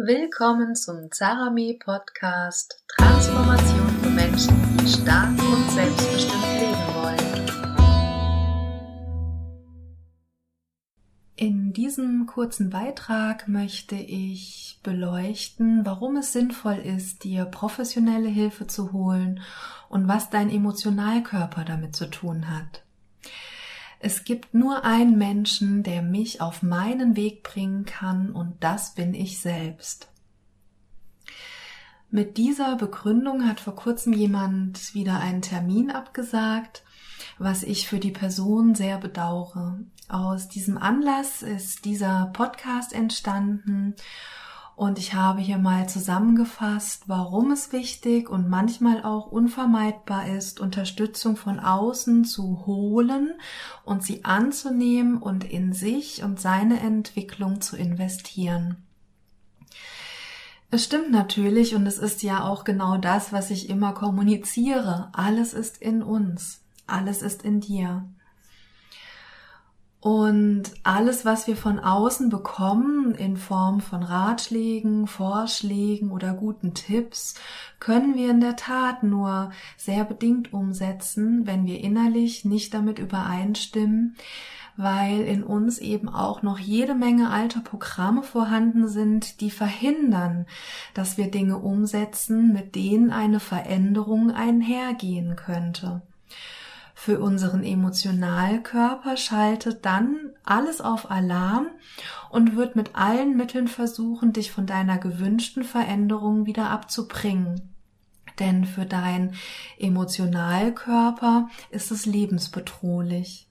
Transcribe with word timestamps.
Willkommen 0.00 0.76
zum 0.76 1.10
Zarami 1.10 1.76
Podcast 1.76 2.84
Transformation 2.86 3.88
für 4.00 4.10
Menschen, 4.10 4.54
die 4.76 4.86
stark 4.86 5.30
und 5.30 5.70
selbstbestimmt 5.72 6.44
leben 6.60 6.86
wollen. 6.94 7.18
In 11.34 11.72
diesem 11.72 12.26
kurzen 12.26 12.70
Beitrag 12.70 13.48
möchte 13.48 13.96
ich 13.96 14.78
beleuchten, 14.84 15.84
warum 15.84 16.18
es 16.18 16.32
sinnvoll 16.32 16.78
ist, 16.78 17.24
dir 17.24 17.44
professionelle 17.46 18.28
Hilfe 18.28 18.68
zu 18.68 18.92
holen 18.92 19.40
und 19.88 20.06
was 20.06 20.30
dein 20.30 20.48
Emotionalkörper 20.48 21.64
damit 21.64 21.96
zu 21.96 22.08
tun 22.08 22.48
hat. 22.48 22.84
Es 24.00 24.24
gibt 24.24 24.54
nur 24.54 24.84
einen 24.84 25.18
Menschen, 25.18 25.82
der 25.82 26.02
mich 26.02 26.40
auf 26.40 26.62
meinen 26.62 27.16
Weg 27.16 27.42
bringen 27.42 27.84
kann, 27.84 28.30
und 28.30 28.54
das 28.60 28.94
bin 28.94 29.14
ich 29.14 29.40
selbst. 29.40 30.08
Mit 32.10 32.36
dieser 32.36 32.76
Begründung 32.76 33.46
hat 33.46 33.60
vor 33.60 33.74
kurzem 33.74 34.12
jemand 34.12 34.94
wieder 34.94 35.18
einen 35.18 35.42
Termin 35.42 35.90
abgesagt, 35.90 36.82
was 37.38 37.62
ich 37.62 37.86
für 37.86 37.98
die 37.98 38.12
Person 38.12 38.74
sehr 38.74 38.98
bedauere. 38.98 39.80
Aus 40.08 40.48
diesem 40.48 40.78
Anlass 40.78 41.42
ist 41.42 41.84
dieser 41.84 42.30
Podcast 42.32 42.94
entstanden 42.94 43.94
und 44.78 45.00
ich 45.00 45.12
habe 45.12 45.40
hier 45.40 45.58
mal 45.58 45.88
zusammengefasst, 45.88 47.08
warum 47.08 47.50
es 47.50 47.72
wichtig 47.72 48.30
und 48.30 48.48
manchmal 48.48 49.02
auch 49.02 49.26
unvermeidbar 49.26 50.28
ist, 50.28 50.60
Unterstützung 50.60 51.34
von 51.34 51.58
außen 51.58 52.24
zu 52.24 52.64
holen 52.64 53.32
und 53.84 54.04
sie 54.04 54.24
anzunehmen 54.24 55.18
und 55.18 55.42
in 55.42 55.72
sich 55.72 56.22
und 56.22 56.38
seine 56.38 56.78
Entwicklung 56.78 57.60
zu 57.60 57.76
investieren. 57.76 58.76
Es 60.70 60.84
stimmt 60.84 61.10
natürlich 61.10 61.74
und 61.74 61.84
es 61.84 61.98
ist 61.98 62.22
ja 62.22 62.44
auch 62.44 62.62
genau 62.62 62.98
das, 62.98 63.32
was 63.32 63.50
ich 63.50 63.68
immer 63.68 63.94
kommuniziere. 63.94 65.08
Alles 65.12 65.54
ist 65.54 65.78
in 65.78 66.04
uns. 66.04 66.60
Alles 66.86 67.22
ist 67.22 67.42
in 67.42 67.58
dir. 67.58 68.08
Und 70.00 70.62
alles, 70.84 71.24
was 71.24 71.48
wir 71.48 71.56
von 71.56 71.80
außen 71.80 72.28
bekommen 72.28 73.16
in 73.16 73.36
Form 73.36 73.80
von 73.80 74.04
Ratschlägen, 74.04 75.08
Vorschlägen 75.08 76.12
oder 76.12 76.34
guten 76.34 76.72
Tipps, 76.72 77.34
können 77.80 78.14
wir 78.14 78.30
in 78.30 78.40
der 78.40 78.54
Tat 78.54 79.02
nur 79.02 79.50
sehr 79.76 80.04
bedingt 80.04 80.52
umsetzen, 80.52 81.48
wenn 81.48 81.66
wir 81.66 81.80
innerlich 81.80 82.44
nicht 82.44 82.74
damit 82.74 83.00
übereinstimmen, 83.00 84.14
weil 84.76 85.22
in 85.22 85.42
uns 85.42 85.78
eben 85.78 86.08
auch 86.08 86.42
noch 86.42 86.60
jede 86.60 86.94
Menge 86.94 87.30
alte 87.30 87.58
Programme 87.58 88.22
vorhanden 88.22 88.86
sind, 88.86 89.40
die 89.40 89.50
verhindern, 89.50 90.46
dass 90.94 91.18
wir 91.18 91.28
Dinge 91.28 91.58
umsetzen, 91.58 92.52
mit 92.52 92.76
denen 92.76 93.10
eine 93.10 93.40
Veränderung 93.40 94.30
einhergehen 94.30 95.34
könnte 95.34 96.02
für 97.00 97.20
unseren 97.20 97.62
Emotionalkörper 97.62 99.16
schaltet 99.16 99.84
dann 99.86 100.32
alles 100.42 100.80
auf 100.80 101.12
Alarm 101.12 101.68
und 102.28 102.56
wird 102.56 102.74
mit 102.74 102.96
allen 102.96 103.36
Mitteln 103.36 103.68
versuchen, 103.68 104.32
dich 104.32 104.50
von 104.50 104.66
deiner 104.66 104.98
gewünschten 104.98 105.62
Veränderung 105.62 106.44
wieder 106.44 106.70
abzubringen. 106.70 107.72
Denn 108.40 108.64
für 108.64 108.84
dein 108.84 109.34
Emotionalkörper 109.78 111.48
ist 111.70 111.92
es 111.92 112.04
lebensbedrohlich. 112.04 113.48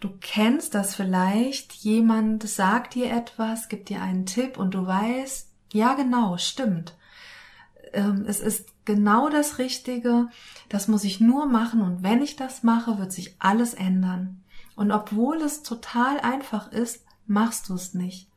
Du 0.00 0.10
kennst 0.20 0.74
das 0.74 0.94
vielleicht, 0.94 1.72
jemand 1.72 2.46
sagt 2.46 2.96
dir 2.96 3.10
etwas, 3.10 3.70
gibt 3.70 3.88
dir 3.88 4.02
einen 4.02 4.26
Tipp 4.26 4.58
und 4.58 4.74
du 4.74 4.86
weißt, 4.86 5.48
ja 5.72 5.94
genau, 5.94 6.36
stimmt 6.36 6.94
ähm, 7.92 8.24
es 8.26 8.40
ist 8.40 8.68
genau 8.84 9.28
das 9.28 9.58
Richtige, 9.58 10.28
das 10.68 10.88
muss 10.88 11.04
ich 11.04 11.20
nur 11.20 11.46
machen 11.46 11.80
und 11.80 12.02
wenn 12.02 12.22
ich 12.22 12.36
das 12.36 12.62
mache, 12.62 12.98
wird 12.98 13.12
sich 13.12 13.36
alles 13.38 13.74
ändern. 13.74 14.42
Und 14.74 14.90
obwohl 14.90 15.36
es 15.42 15.62
total 15.62 16.20
einfach 16.20 16.72
ist, 16.72 17.04
machst 17.26 17.68
du 17.68 17.74
es 17.74 17.94
nicht. 17.94 18.28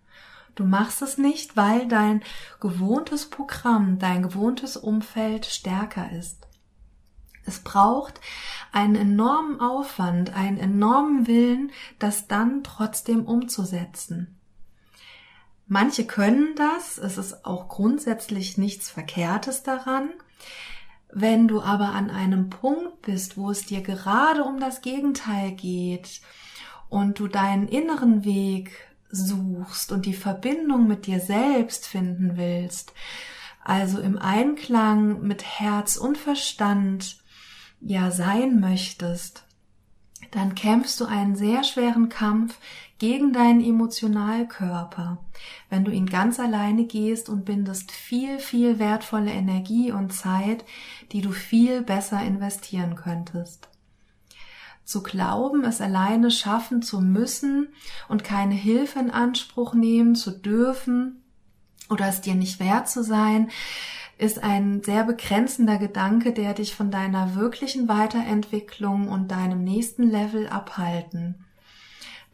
Du 0.55 0.63
machst 0.63 1.01
es 1.01 1.17
nicht, 1.17 1.57
weil 1.57 1.87
dein 1.87 2.23
gewohntes 2.59 3.29
Programm, 3.29 3.99
dein 3.99 4.23
gewohntes 4.23 4.77
Umfeld 4.77 5.45
stärker 5.45 6.11
ist. 6.11 6.47
Es 7.45 7.59
braucht 7.59 8.19
einen 8.71 8.95
enormen 8.95 9.59
Aufwand, 9.59 10.33
einen 10.33 10.57
enormen 10.57 11.27
Willen, 11.27 11.71
das 11.99 12.27
dann 12.27 12.63
trotzdem 12.63 13.25
umzusetzen. 13.25 14.39
Manche 15.67 16.05
können 16.05 16.53
das, 16.55 16.97
es 16.97 17.17
ist 17.17 17.45
auch 17.45 17.67
grundsätzlich 17.67 18.57
nichts 18.57 18.89
Verkehrtes 18.89 19.63
daran. 19.63 20.09
Wenn 21.11 21.47
du 21.47 21.61
aber 21.61 21.89
an 21.89 22.09
einem 22.09 22.49
Punkt 22.49 23.01
bist, 23.01 23.37
wo 23.37 23.49
es 23.49 23.65
dir 23.65 23.81
gerade 23.81 24.43
um 24.43 24.59
das 24.59 24.81
Gegenteil 24.81 25.53
geht 25.53 26.21
und 26.89 27.19
du 27.19 27.27
deinen 27.27 27.67
inneren 27.67 28.25
Weg 28.25 28.71
suchst 29.09 29.91
und 29.91 30.05
die 30.05 30.13
Verbindung 30.13 30.87
mit 30.87 31.07
dir 31.07 31.19
selbst 31.19 31.87
finden 31.87 32.37
willst, 32.37 32.93
also 33.63 33.99
im 33.99 34.19
Einklang 34.19 35.21
mit 35.21 35.43
Herz 35.43 35.95
und 35.95 36.17
Verstand 36.17 37.23
ja 37.81 38.11
sein 38.11 38.59
möchtest, 38.59 39.44
dann 40.35 40.53
kämpfst 40.53 40.99
du 40.99 41.05
einen 41.05 41.37
sehr 41.37 41.63
schweren 41.63 42.09
Kampf 42.09 42.57
gegen 42.97 43.31
deinen 43.31 43.63
Emotionalkörper, 43.63 45.17
wenn 45.69 45.85
du 45.85 45.91
ihn 45.91 46.07
ganz 46.07 46.41
alleine 46.41 46.83
gehst 46.83 47.29
und 47.29 47.45
bindest 47.45 47.93
viel, 47.93 48.39
viel 48.39 48.77
wertvolle 48.77 49.31
Energie 49.31 49.93
und 49.93 50.11
Zeit, 50.11 50.65
die 51.13 51.21
du 51.21 51.31
viel 51.31 51.81
besser 51.83 52.21
investieren 52.21 52.95
könntest. 52.95 53.69
Zu 54.83 55.03
glauben, 55.03 55.63
es 55.63 55.79
alleine 55.79 56.29
schaffen 56.31 56.81
zu 56.81 56.99
müssen 56.99 57.69
und 58.09 58.25
keine 58.25 58.55
Hilfe 58.55 58.99
in 58.99 59.11
Anspruch 59.11 59.73
nehmen 59.73 60.15
zu 60.15 60.31
dürfen 60.31 61.23
oder 61.89 62.09
es 62.09 62.19
dir 62.19 62.35
nicht 62.35 62.59
wert 62.59 62.89
zu 62.89 63.03
sein, 63.03 63.49
ist 64.17 64.43
ein 64.43 64.81
sehr 64.83 65.03
begrenzender 65.03 65.77
Gedanke, 65.77 66.31
der 66.31 66.53
dich 66.53 66.75
von 66.75 66.91
deiner 66.91 67.35
wirklichen 67.35 67.87
Weiterentwicklung 67.87 69.09
und 69.09 69.29
deinem 69.29 69.63
nächsten 69.63 70.09
Level 70.09 70.47
abhalten. 70.47 71.45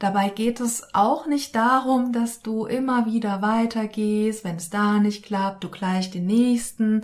Dabei 0.02 0.30
geht 0.30 0.60
es 0.60 0.96
auch 0.96 1.28
nicht 1.28 1.56
darum, 1.56 2.12
dass 2.12 2.42
du 2.42 2.66
immer 2.66 3.06
wieder 3.06 3.44
weitergehst, 3.44 4.44
wenn 4.44 4.56
es 4.56 4.72
da 4.72 4.98
nicht 4.98 5.24
klappt, 5.24 5.64
du 5.64 5.70
gleich 5.70 6.10
den 6.10 6.26
nächsten 6.26 7.04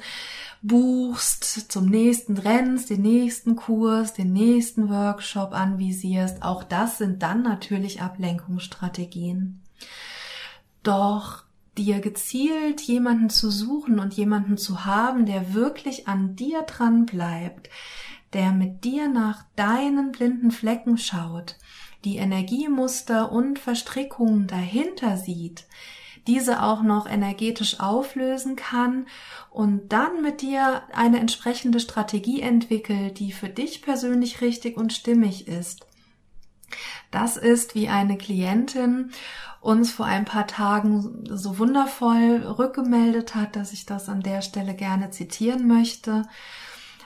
buchst, 0.64 1.72
zum 1.72 1.86
nächsten 1.86 2.40
rennst, 2.40 2.90
den 2.90 3.04
nächsten 3.04 3.56
Kurs, 3.56 4.16
den 4.16 4.34
nächsten 4.34 4.90
Workshop 4.90 5.54
anvisierst. 5.54 6.42
Auch 6.42 6.64
das 6.64 6.98
sind 6.98 7.22
dann 7.22 7.44
natürlich 7.44 8.02
Ablenkungsstrategien. 8.02 9.62
Doch 10.82 11.44
dir 11.78 12.00
gezielt 12.00 12.82
jemanden 12.82 13.30
zu 13.30 13.52
suchen 13.52 14.00
und 14.00 14.14
jemanden 14.14 14.58
zu 14.58 14.86
haben, 14.86 15.26
der 15.26 15.54
wirklich 15.54 16.08
an 16.08 16.36
dir 16.36 16.64
dran 16.64 17.06
bleibt, 17.06 17.70
der 18.34 18.52
mit 18.52 18.84
dir 18.84 19.08
nach 19.08 19.46
deinen 19.56 20.12
blinden 20.12 20.52
Flecken 20.52 20.98
schaut, 20.98 21.58
die 22.04 22.18
Energiemuster 22.18 23.32
und 23.32 23.60
Verstrickungen 23.60 24.48
dahinter 24.48 25.18
sieht, 25.18 25.66
diese 26.28 26.62
auch 26.62 26.84
noch 26.84 27.10
energetisch 27.10 27.80
auflösen 27.80 28.56
kann 28.56 29.08
und 29.50 29.94
dann 29.94 30.22
mit 30.22 30.42
dir 30.42 30.84
eine 30.94 31.20
entsprechende 31.20 31.80
Strategie 31.80 32.42
entwickelt, 32.42 33.20
die 33.20 33.32
für 33.32 33.50
dich 33.50 33.82
persönlich 33.82 34.42
richtig 34.42 34.78
und 34.78 34.92
stimmig 34.92 35.48
ist. 35.48 35.88
Das 37.18 37.36
ist, 37.36 37.74
wie 37.74 37.90
eine 37.90 38.18
Klientin 38.18 39.12
uns 39.60 39.92
vor 39.92 40.06
ein 40.06 40.26
paar 40.26 40.46
Tagen 40.46 41.24
so 41.26 41.58
wundervoll 41.58 42.44
rückgemeldet 42.46 43.34
hat, 43.34 43.56
dass 43.56 43.74
ich 43.74 43.88
das 43.88 44.08
an 44.08 44.22
der 44.22 44.42
Stelle 44.42 44.76
gerne 44.76 45.10
zitieren 45.10 45.68
möchte 45.68 46.24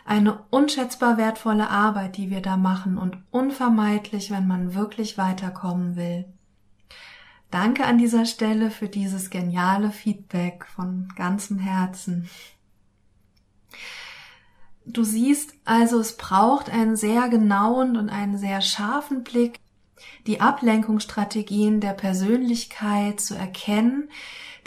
eine 0.04 0.40
unschätzbar 0.50 1.18
wertvolle 1.18 1.70
Arbeit, 1.70 2.18
die 2.18 2.30
wir 2.30 2.42
da 2.42 2.58
machen 2.58 2.98
und 2.98 3.18
unvermeidlich, 3.32 4.32
wenn 4.32 4.48
man 4.48 4.74
wirklich 4.74 5.18
weiterkommen 5.18 5.96
will. 5.96 6.26
Danke 7.50 7.86
an 7.86 7.98
dieser 7.98 8.26
Stelle 8.26 8.72
für 8.72 8.90
dieses 8.90 9.30
geniale 9.30 9.92
Feedback 9.92 10.66
von 10.66 11.08
ganzem 11.16 11.60
Herzen. 11.60 12.30
Du 14.86 15.04
siehst 15.04 15.54
also, 15.64 16.00
es 16.00 16.18
braucht 16.18 16.70
einen 16.70 16.96
sehr 16.96 17.30
genauen 17.30 17.96
und 17.96 18.10
einen 18.10 18.38
sehr 18.38 18.62
scharfen 18.62 19.24
Blick, 19.24 19.60
die 20.28 20.42
Ablenkungsstrategien 20.42 21.80
der 21.80 21.94
Persönlichkeit 21.94 23.20
zu 23.20 23.36
erkennen, 23.36 24.10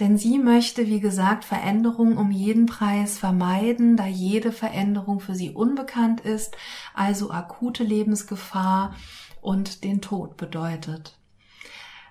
denn 0.00 0.19
sie 0.19 0.38
möchte, 0.38 0.86
wie 0.86 1.00
gesagt, 1.00 1.44
Veränderung 1.44 2.16
um 2.16 2.31
jeden 2.31 2.66
Preis 2.66 3.19
vermeiden, 3.19 3.96
da 3.96 4.06
jede 4.06 4.50
Veränderung 4.50 5.20
für 5.20 5.34
sie 5.34 5.50
unbekannt 5.50 6.20
ist, 6.20 6.56
also 6.94 7.31
akute 7.31 7.84
Lebensgefahr 7.84 8.96
und 9.40 9.84
den 9.84 10.00
Tod 10.00 10.36
bedeutet. 10.36 11.19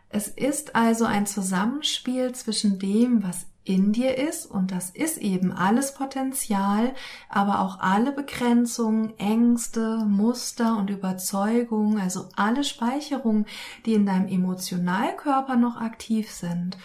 Es 0.09 0.27
ist 0.27 0.75
also 0.75 1.05
ein 1.05 1.25
Zusammenspiel 1.25 2.33
zwischen 2.33 2.77
dem, 2.79 3.23
was 3.23 3.47
in 3.65 3.93
dir 3.93 4.17
ist 4.17 4.45
und 4.45 4.71
das 4.71 4.89
ist 4.89 5.17
eben 5.17 5.53
alles 5.53 5.93
Potenzial, 5.93 6.93
aber 7.29 7.61
auch 7.61 7.79
alle 7.79 8.11
Begrenzungen, 8.11 9.17
Ängste, 9.17 10.05
Muster 10.05 10.77
und 10.77 10.89
Überzeugungen, 10.89 11.99
also 11.99 12.27
alle 12.35 12.63
Speicherungen, 12.65 13.45
die 13.85 13.93
in 13.93 14.05
deinem 14.05 14.27
Emotionalkörper 14.27 15.55
noch 15.55 15.77
aktiv 15.77 16.29
sind. 16.29 16.77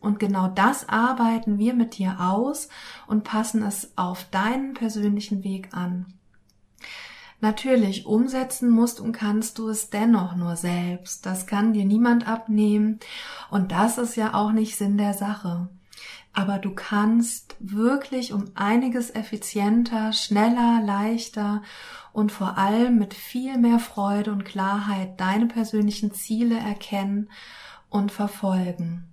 Und 0.00 0.18
genau 0.18 0.48
das 0.48 0.88
arbeiten 0.88 1.58
wir 1.58 1.74
mit 1.74 1.98
dir 1.98 2.16
aus 2.20 2.68
und 3.06 3.24
passen 3.24 3.62
es 3.62 3.92
auf 3.96 4.24
deinen 4.30 4.74
persönlichen 4.74 5.44
Weg 5.44 5.68
an. 5.72 6.06
Natürlich, 7.40 8.06
umsetzen 8.06 8.70
musst 8.70 9.00
und 9.00 9.12
kannst 9.12 9.58
du 9.58 9.68
es 9.68 9.90
dennoch 9.90 10.34
nur 10.34 10.56
selbst. 10.56 11.24
Das 11.24 11.46
kann 11.46 11.72
dir 11.72 11.84
niemand 11.84 12.26
abnehmen. 12.26 12.98
Und 13.50 13.70
das 13.70 13.98
ist 13.98 14.16
ja 14.16 14.34
auch 14.34 14.50
nicht 14.50 14.76
Sinn 14.76 14.98
der 14.98 15.14
Sache 15.14 15.68
aber 16.38 16.60
du 16.60 16.72
kannst 16.72 17.56
wirklich 17.58 18.32
um 18.32 18.52
einiges 18.54 19.12
effizienter, 19.12 20.12
schneller, 20.12 20.80
leichter 20.84 21.64
und 22.12 22.30
vor 22.30 22.56
allem 22.56 22.96
mit 22.96 23.12
viel 23.12 23.58
mehr 23.58 23.80
Freude 23.80 24.30
und 24.30 24.44
Klarheit 24.44 25.18
deine 25.18 25.46
persönlichen 25.46 26.12
Ziele 26.12 26.56
erkennen 26.56 27.28
und 27.88 28.12
verfolgen. 28.12 29.12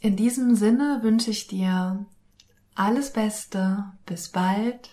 In 0.00 0.16
diesem 0.16 0.54
Sinne 0.54 1.00
wünsche 1.02 1.30
ich 1.30 1.46
dir 1.46 2.06
alles 2.74 3.12
Beste, 3.12 3.92
bis 4.06 4.30
bald 4.30 4.88